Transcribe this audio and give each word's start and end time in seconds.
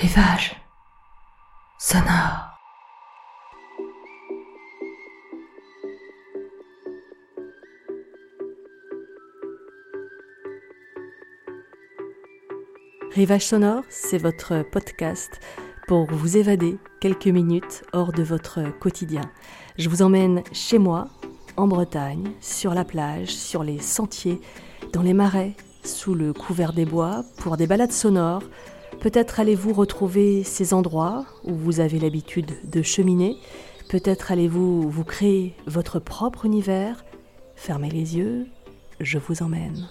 Rivage 0.00 0.56
sonore. 1.78 2.56
Rivage 13.10 13.44
sonore, 13.44 13.82
c'est 13.90 14.16
votre 14.16 14.62
podcast 14.72 15.38
pour 15.86 16.06
vous 16.06 16.38
évader 16.38 16.78
quelques 17.02 17.26
minutes 17.26 17.82
hors 17.92 18.12
de 18.12 18.22
votre 18.22 18.70
quotidien. 18.78 19.20
Je 19.76 19.90
vous 19.90 20.00
emmène 20.00 20.42
chez 20.50 20.78
moi, 20.78 21.08
en 21.58 21.68
Bretagne, 21.68 22.32
sur 22.40 22.72
la 22.72 22.86
plage, 22.86 23.28
sur 23.28 23.62
les 23.62 23.80
sentiers, 23.80 24.40
dans 24.94 25.02
les 25.02 25.12
marais, 25.12 25.56
sous 25.84 26.14
le 26.14 26.32
couvert 26.32 26.72
des 26.72 26.86
bois, 26.86 27.22
pour 27.36 27.58
des 27.58 27.66
balades 27.66 27.92
sonores. 27.92 28.44
Peut-être 29.00 29.40
allez-vous 29.40 29.72
retrouver 29.72 30.44
ces 30.44 30.74
endroits 30.74 31.24
où 31.44 31.54
vous 31.54 31.80
avez 31.80 31.98
l'habitude 31.98 32.52
de 32.70 32.82
cheminer. 32.82 33.38
Peut-être 33.88 34.30
allez-vous 34.30 34.90
vous 34.90 35.04
créer 35.04 35.54
votre 35.66 35.98
propre 35.98 36.44
univers. 36.44 37.02
Fermez 37.56 37.88
les 37.88 38.18
yeux, 38.18 38.46
je 39.00 39.16
vous 39.16 39.42
emmène. 39.42 39.88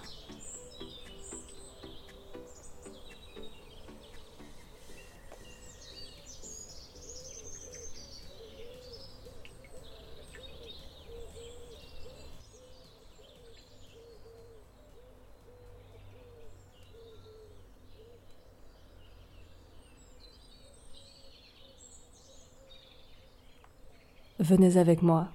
Venez 24.39 24.77
avec 24.77 25.01
moi. 25.01 25.27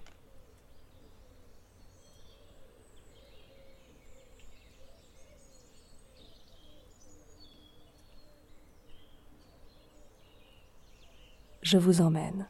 Je 11.61 11.77
vous 11.77 12.01
emmène. 12.01 12.49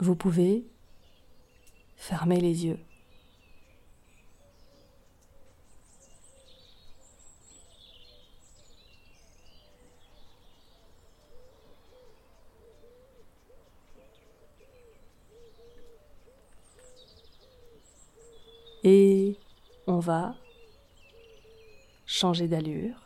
Vous 0.00 0.14
pouvez 0.14 0.66
fermer 1.96 2.40
les 2.40 2.66
yeux. 2.66 2.78
Et 18.84 19.36
on 19.86 19.97
va 20.08 20.34
changer 22.06 22.48
d'allure 22.48 22.98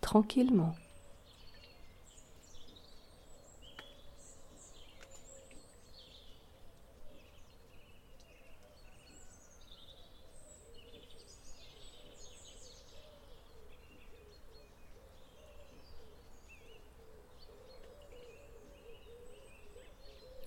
tranquillement. 0.00 0.74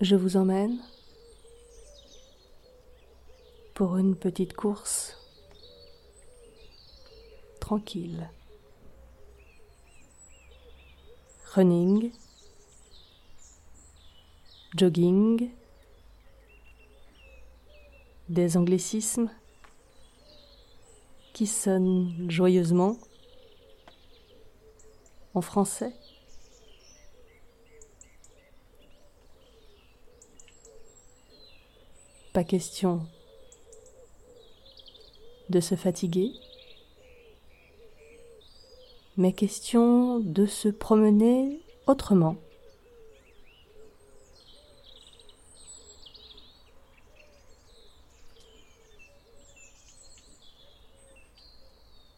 Je 0.02 0.14
vous 0.14 0.36
emmène 0.36 0.78
pour 3.80 3.96
une 3.96 4.14
petite 4.14 4.52
course 4.52 5.16
tranquille. 7.60 8.28
Running, 11.54 12.12
jogging, 14.76 15.50
des 18.28 18.58
anglicismes 18.58 19.30
qui 21.32 21.46
sonnent 21.46 22.30
joyeusement 22.30 22.98
en 25.32 25.40
français. 25.40 25.94
Pas 32.34 32.44
question 32.44 33.08
de 35.50 35.60
se 35.60 35.74
fatiguer, 35.74 36.32
mais 39.16 39.32
question 39.32 40.20
de 40.20 40.46
se 40.46 40.68
promener 40.68 41.60
autrement. 41.86 42.36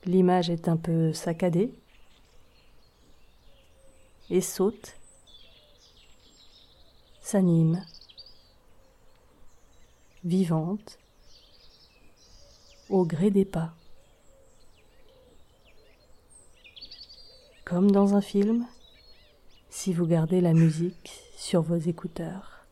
L'image 0.04 0.50
est 0.50 0.68
un 0.68 0.76
peu 0.76 1.12
saccadée 1.12 1.72
et 4.30 4.40
saute, 4.40 4.96
s'anime, 7.20 7.84
vivante, 10.24 10.98
au 12.92 13.06
gré 13.06 13.30
des 13.30 13.46
pas. 13.46 13.72
Comme 17.64 17.90
dans 17.90 18.14
un 18.14 18.20
film, 18.20 18.66
si 19.70 19.94
vous 19.94 20.06
gardez 20.06 20.42
la 20.42 20.52
musique 20.52 21.22
sur 21.36 21.62
vos 21.62 21.76
écouteurs. 21.76 22.66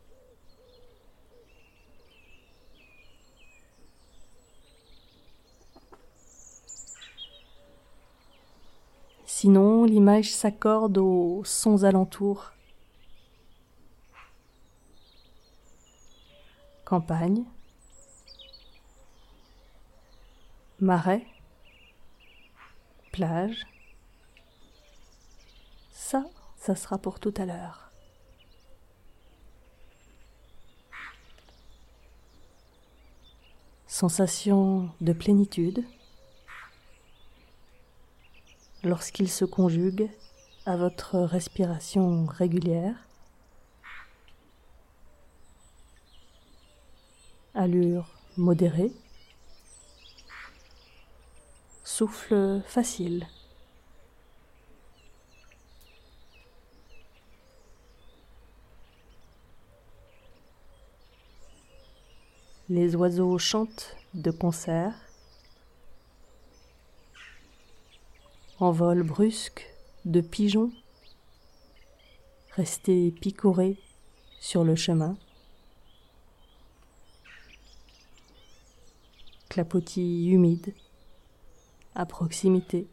Sinon, 9.25 9.85
l'image 9.85 10.31
s'accorde 10.31 10.99
aux 10.99 11.41
sons 11.45 11.83
alentours. 11.83 12.51
Campagne, 16.85 17.43
marais, 20.81 21.25
plage. 23.11 23.65
Ça, 25.91 26.25
ça 26.57 26.75
sera 26.75 26.97
pour 26.97 27.19
tout 27.19 27.33
à 27.37 27.45
l'heure. 27.45 27.91
Sensation 33.87 34.89
de 34.99 35.13
plénitude 35.13 35.85
lorsqu'il 38.83 39.29
se 39.29 39.45
conjugue 39.45 40.09
à 40.65 40.75
votre 40.75 41.19
respiration 41.19 42.25
régulière. 42.25 42.95
Allure 47.53 48.07
modérée. 48.37 48.91
Souffle 52.01 52.63
facile. 52.65 53.27
Les 62.69 62.95
oiseaux 62.95 63.37
chantent 63.37 63.95
de 64.15 64.31
concert. 64.31 64.95
En 68.59 68.71
vol 68.71 69.03
brusque 69.03 69.71
de 70.05 70.21
pigeons 70.21 70.71
restés 72.55 73.11
picorés 73.11 73.77
sur 74.39 74.63
le 74.63 74.75
chemin. 74.75 75.15
Clapotis 79.49 80.31
humide 80.31 80.73
à 81.95 82.05
proximité. 82.05 82.87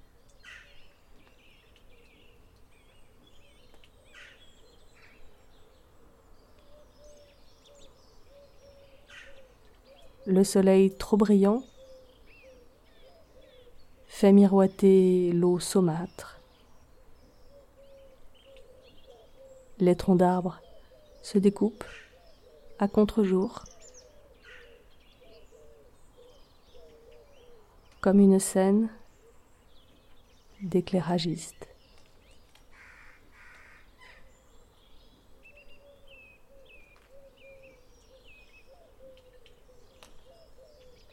Le 10.26 10.44
soleil 10.44 10.94
trop 10.94 11.16
brillant 11.16 11.62
fait 14.08 14.32
miroiter 14.32 15.32
l'eau 15.32 15.58
saumâtre. 15.58 16.38
Les 19.78 19.96
troncs 19.96 20.18
d'arbres 20.18 20.60
se 21.22 21.38
découpent 21.38 21.84
à 22.78 22.88
contre-jour. 22.88 23.64
Comme 28.00 28.20
une 28.20 28.38
scène 28.38 28.88
d'éclairagiste. 30.60 31.68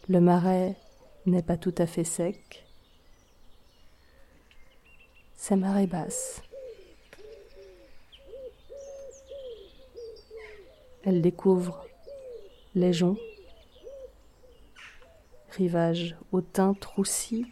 Le 0.08 0.22
marais 0.22 0.76
n'est 1.26 1.42
pas 1.42 1.58
tout 1.58 1.74
à 1.80 1.88
fait 1.88 2.04
sec. 2.04 2.64
C'est 5.36 5.56
marée 5.56 5.88
basse. 5.88 6.44
Elle 11.04 11.22
découvre 11.22 11.86
les 12.76 12.94
joncs, 12.94 13.20
rivage 15.56 16.16
au 16.32 16.42
teint 16.42 16.74
troussi 16.74 17.46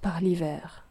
par 0.00 0.20
l'hiver. 0.20 0.82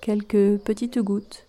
quelques 0.00 0.58
petites 0.64 0.98
gouttes 0.98 1.46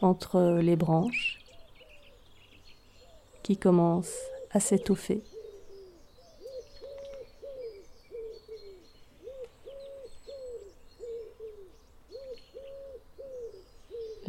entre 0.00 0.58
les 0.60 0.74
branches 0.74 1.38
qui 3.42 3.56
commencent 3.56 4.24
à 4.50 4.58
s'étoffer. 4.58 5.22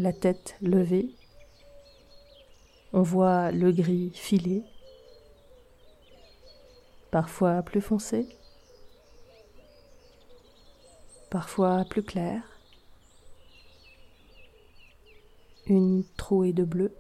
La 0.05 0.13
tête 0.13 0.55
levée, 0.61 1.09
on 2.93 3.01
voit 3.01 3.51
le 3.51 3.71
gris 3.71 4.11
filer, 4.13 4.61
parfois 7.09 7.63
plus 7.63 7.81
foncé, 7.81 8.27
parfois 11.31 11.85
plus 11.89 12.03
clair, 12.03 12.43
une 15.65 16.03
trouée 16.17 16.53
de 16.53 16.65
bleu. 16.65 16.95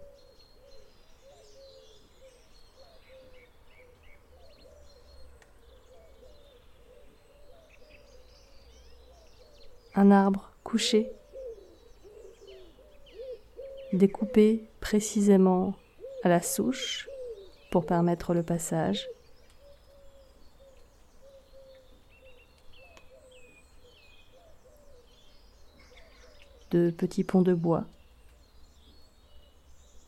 Un 9.93 10.09
arbre 10.09 10.49
couché, 10.63 11.11
découpé 13.95 14.63
précisément 14.79 15.73
à 16.23 16.29
la 16.29 16.41
souche 16.41 17.07
pour 17.71 17.85
permettre 17.85 18.33
le 18.33 18.43
passage. 18.43 19.07
de 26.71 26.89
petits 26.89 27.23
ponts 27.23 27.43
de 27.43 27.53
bois 27.53 27.85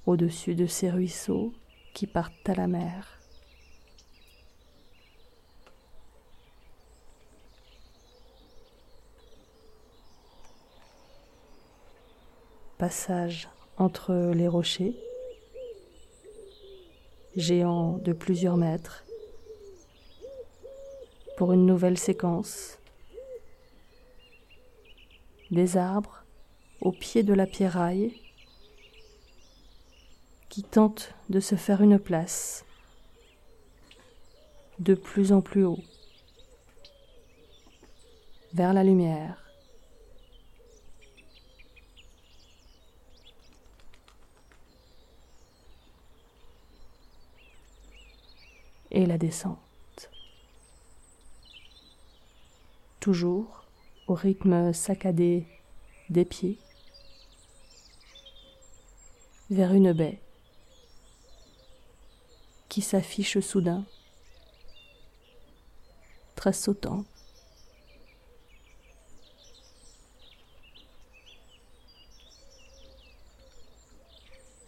au-dessus 0.05 0.55
de 0.55 0.65
ces 0.65 0.89
ruisseaux 0.89 1.53
qui 1.93 2.07
partent 2.07 2.49
à 2.49 2.55
la 2.55 2.67
mer. 2.67 3.19
Passage 12.77 13.49
entre 13.77 14.31
les 14.33 14.47
rochers, 14.47 14.95
géants 17.35 17.97
de 17.97 18.13
plusieurs 18.13 18.57
mètres, 18.57 19.05
pour 21.37 21.53
une 21.53 21.65
nouvelle 21.65 21.97
séquence. 21.97 22.79
Des 25.51 25.77
arbres 25.77 26.25
au 26.81 26.91
pied 26.91 27.23
de 27.23 27.33
la 27.33 27.45
pierraille 27.45 28.13
qui 30.49 30.63
tente 30.63 31.13
de 31.29 31.39
se 31.39 31.55
faire 31.55 31.81
une 31.81 31.99
place 31.99 32.65
de 34.79 34.93
plus 34.93 35.31
en 35.31 35.41
plus 35.41 35.63
haut 35.63 35.79
vers 38.53 38.73
la 38.73 38.83
lumière. 38.83 39.46
Et 48.91 49.05
la 49.05 49.17
descente. 49.17 49.57
Toujours 52.99 53.65
au 54.07 54.13
rythme 54.13 54.73
saccadé 54.73 55.45
des 56.09 56.25
pieds 56.25 56.57
vers 59.49 59.73
une 59.73 59.93
baie 59.93 60.19
qui 62.69 62.81
s'affiche 62.81 63.39
soudain, 63.39 63.85
très 66.35 66.53
sautant. 66.53 67.05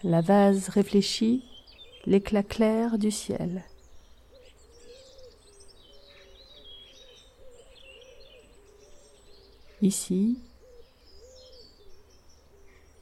La 0.04 0.22
vase 0.22 0.70
réfléchit 0.70 1.44
l'éclat 2.06 2.44
clair 2.44 2.98
du 2.98 3.12
ciel. 3.12 3.64
Ici, 9.82 10.38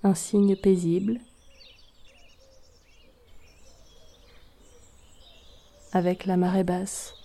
un 0.04 0.14
signe 0.14 0.56
paisible 0.56 1.20
avec 5.92 6.28
la 6.28 6.38
marée 6.38 6.64
basse. 6.64 7.16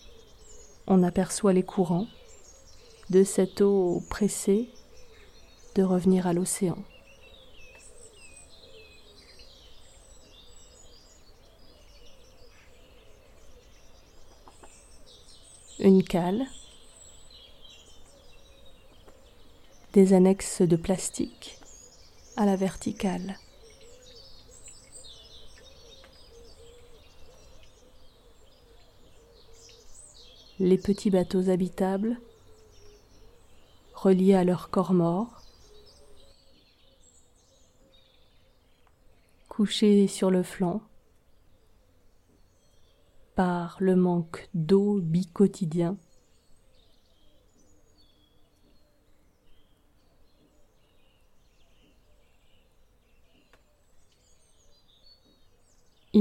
On 0.87 1.03
aperçoit 1.03 1.53
les 1.53 1.63
courants 1.63 2.07
de 3.11 3.25
cette 3.25 3.61
eau 3.61 4.03
pressée 4.09 4.71
de 5.75 5.83
revenir 5.83 6.27
à 6.27 6.33
l'océan. 6.33 6.79
Une 15.79 16.03
cale, 16.03 16.47
des 19.93 20.13
annexes 20.13 20.63
de 20.63 20.77
plastique 20.77 21.59
à 22.37 22.47
la 22.47 22.57
verticale. 22.57 23.39
les 30.63 30.79
petits 30.79 31.11
bateaux 31.11 31.49
habitables, 31.49 32.21
reliés 33.95 34.35
à 34.35 34.45
leur 34.45 34.71
corps 34.71 34.93
mort, 34.93 35.43
couchés 39.49 40.07
sur 40.07 40.31
le 40.31 40.45
flanc 40.45 40.81
par 43.35 43.77
le 43.81 43.97
manque 43.97 44.49
d'eau 44.55 45.01
bi-quotidien. 45.01 45.97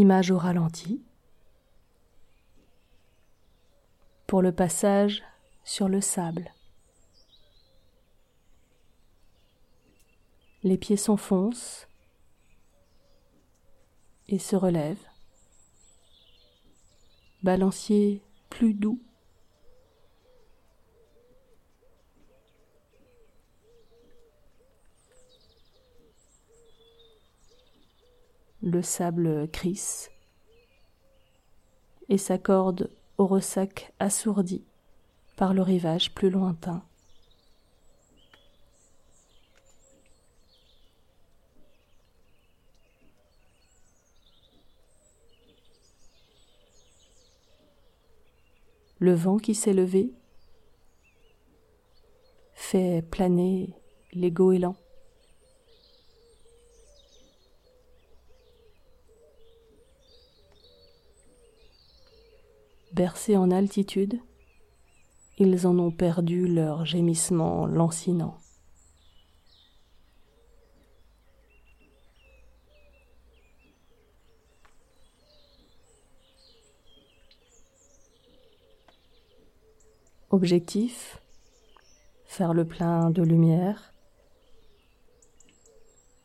Image 0.01 0.31
au 0.31 0.39
ralenti. 0.39 1.00
pour 4.25 4.41
le 4.41 4.51
passage 4.51 5.24
sur 5.63 5.89
le 5.89 6.00
sable. 6.00 6.53
Les 10.63 10.77
pieds 10.77 10.96
s'enfoncent 10.96 11.86
et 14.27 14.39
se 14.39 14.55
relèvent. 14.55 15.05
Balancier 17.43 18.24
plus 18.50 18.74
doux. 18.74 19.01
Le 28.62 28.82
sable 28.82 29.50
crisse 29.51 30.12
et 32.10 32.18
s'accorde 32.18 32.91
au 33.18 33.25
ressac 33.25 33.94
assourdi 34.00 34.63
par 35.36 35.53
le 35.53 35.62
rivage 35.62 36.13
plus 36.13 36.30
lointain. 36.30 36.84
Le 49.00 49.15
vent 49.15 49.38
qui 49.38 49.56
s'est 49.56 49.74
levé 49.74 50.13
fait 52.53 53.01
planer 53.10 53.74
les 54.13 54.30
goélands. 54.30 54.75
Bercés 63.01 63.36
en 63.36 63.50
altitude, 63.50 64.20
ils 65.39 65.65
en 65.65 65.79
ont 65.79 65.89
perdu 65.89 66.48
leur 66.48 66.86
gémissement 66.86 67.65
lancinant. 67.65 68.38
Objectif 80.29 81.20
faire 82.27 82.53
le 82.53 82.65
plein 82.67 83.10
de 83.10 83.24
lumière, 83.24 83.96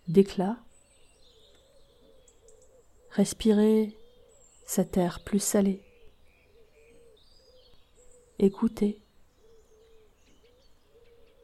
d'éclat, 0.09 0.59
respirer 3.13 3.97
cet 4.67 4.99
air 4.99 5.25
plus 5.25 5.41
salé, 5.41 5.86
écouter, 8.39 9.01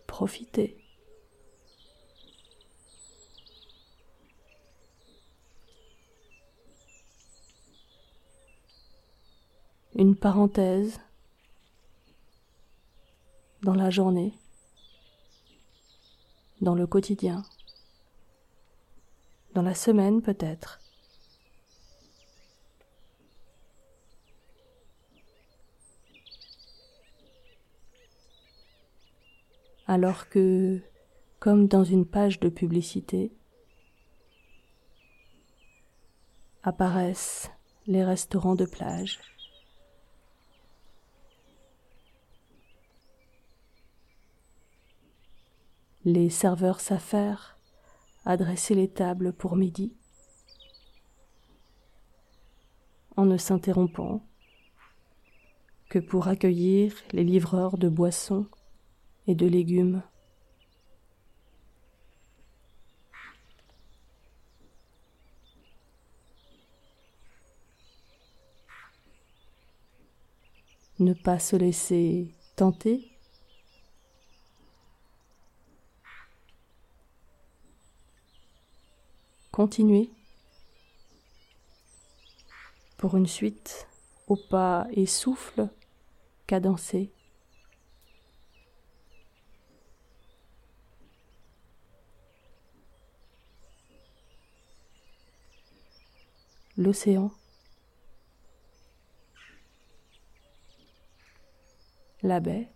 profiter. 0.07 0.77
Une 9.95 10.17
parenthèse 10.17 11.01
dans 13.63 13.75
la 13.75 13.91
journée, 13.91 14.35
dans 16.61 16.75
le 16.75 16.87
quotidien, 16.87 17.43
dans 19.55 19.63
la 19.63 19.75
semaine 19.75 20.23
peut-être. 20.23 20.82
Alors 29.95 30.31
que, 30.31 30.81
comme 31.39 31.69
dans 31.69 31.85
une 31.85 32.07
page 32.07 32.41
de 32.41 32.49
publicité, 32.49 33.31
apparaissent 36.63 37.51
les 37.87 38.03
restaurants 38.03 38.55
de 38.55 38.65
plage. 38.65 39.21
Les 46.07 46.31
serveurs 46.31 46.81
s'affairent 46.81 47.59
à 48.25 48.39
dresser 48.39 48.75
les 48.75 48.89
tables 48.89 49.35
pour 49.35 49.57
midi, 49.57 49.95
en 53.19 53.27
ne 53.27 53.37
s'interrompant 53.37 54.27
que 55.91 55.99
pour 55.99 56.29
accueillir 56.29 56.95
les 57.13 57.25
livreurs 57.25 57.77
de 57.77 57.91
boissons 57.91 58.47
et 59.26 59.35
de 59.35 59.47
légumes. 59.47 60.02
Ne 70.99 71.14
pas 71.14 71.38
se 71.38 71.57
laisser 71.57 72.29
tenter 72.55 73.12
Continuez 79.52 80.11
pour 82.97 83.19
une 83.19 83.26
suite 83.26 83.87
au 84.26 84.35
pas 84.35 84.87
et 84.93 85.05
souffle 85.05 85.69
cadencé. 86.47 87.12
L'océan, 96.76 97.31
la 102.23 102.41
baie, 102.41 102.69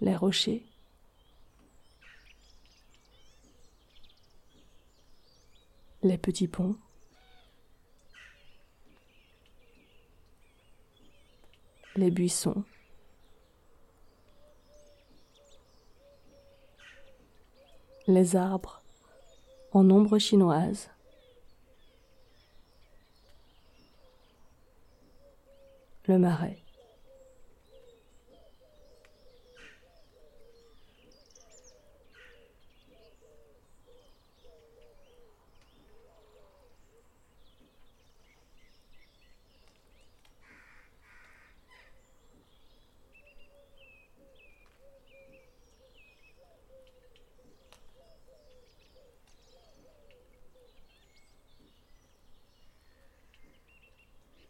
les 0.00 0.16
rochers. 0.16 0.64
les 6.02 6.16
petits 6.16 6.48
ponts. 6.48 6.76
les 11.98 12.12
buissons, 12.12 12.62
les 18.06 18.36
arbres 18.36 18.77
en 19.72 19.90
ombre 19.90 20.18
chinoise, 20.18 20.90
le 26.06 26.18
marais. 26.18 26.58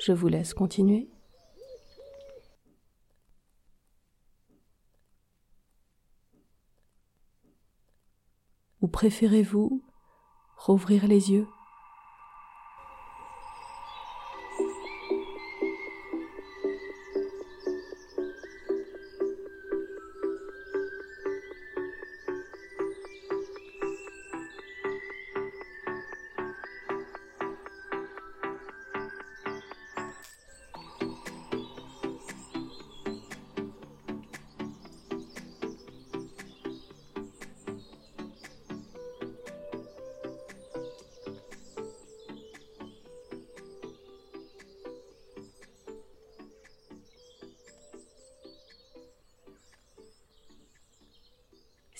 Je 0.00 0.12
vous 0.12 0.28
laisse 0.28 0.54
continuer. 0.54 1.10
Ou 8.80 8.88
préférez-vous 8.88 9.84
rouvrir 10.56 11.06
les 11.06 11.32
yeux? 11.32 11.46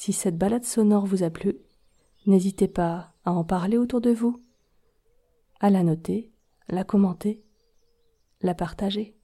Si 0.02 0.14
cette 0.14 0.38
balade 0.38 0.64
sonore 0.64 1.04
vous 1.04 1.24
a 1.24 1.28
plu, 1.28 1.58
n'hésitez 2.24 2.68
pas 2.68 3.12
à 3.26 3.32
en 3.32 3.44
parler 3.44 3.76
autour 3.76 4.00
de 4.00 4.10
vous, 4.10 4.42
à 5.60 5.68
la 5.68 5.82
noter, 5.82 6.32
la 6.70 6.84
commenter, 6.84 7.42
la 8.40 8.54
partager. 8.54 9.14